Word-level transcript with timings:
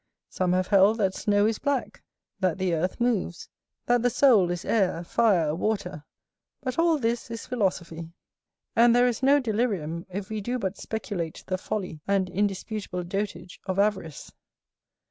Some 0.29 0.53
have 0.53 0.65
held 0.65 0.97
that 0.97 1.13
snow 1.13 1.45
is 1.45 1.59
black, 1.59 2.01
that 2.39 2.57
the 2.57 2.73
earth 2.73 2.99
moves, 2.99 3.47
that 3.85 4.01
the 4.01 4.09
soul 4.09 4.49
is 4.49 4.65
air, 4.65 5.03
fire, 5.03 5.53
water; 5.53 6.03
but 6.59 6.79
all 6.79 6.97
this 6.97 7.29
is 7.29 7.45
philosophy: 7.45 8.11
and 8.75 8.95
there 8.95 9.05
is 9.05 9.21
no 9.21 9.39
delirium, 9.39 10.07
if 10.09 10.29
we 10.31 10.41
do 10.41 10.57
but 10.57 10.79
speculate 10.79 11.43
the 11.45 11.59
folly 11.59 12.01
and 12.07 12.31
indisputable 12.31 13.03
dotage 13.03 13.61
of 13.67 13.77
avarice. 13.77 14.31